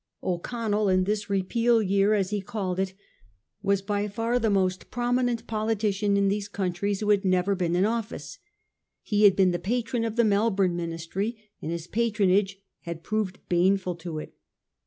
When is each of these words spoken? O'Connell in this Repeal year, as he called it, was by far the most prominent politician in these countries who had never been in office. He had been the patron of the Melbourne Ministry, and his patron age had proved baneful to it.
O'Connell 0.23 0.89
in 0.89 1.03
this 1.03 1.29
Repeal 1.29 1.79
year, 1.79 2.15
as 2.15 2.31
he 2.31 2.41
called 2.41 2.79
it, 2.79 2.95
was 3.61 3.83
by 3.83 4.07
far 4.07 4.39
the 4.39 4.49
most 4.49 4.89
prominent 4.89 5.45
politician 5.45 6.17
in 6.17 6.27
these 6.27 6.47
countries 6.47 7.01
who 7.01 7.11
had 7.11 7.23
never 7.23 7.53
been 7.53 7.75
in 7.75 7.85
office. 7.85 8.39
He 9.03 9.25
had 9.25 9.35
been 9.35 9.51
the 9.51 9.59
patron 9.59 10.03
of 10.03 10.15
the 10.15 10.25
Melbourne 10.25 10.75
Ministry, 10.75 11.51
and 11.61 11.69
his 11.71 11.85
patron 11.85 12.31
age 12.31 12.57
had 12.79 13.03
proved 13.03 13.47
baneful 13.47 13.93
to 13.97 14.17
it. 14.17 14.33